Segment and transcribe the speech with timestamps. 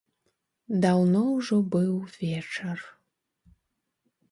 [0.85, 1.93] Даўно ўжо быў
[2.23, 2.79] вечар.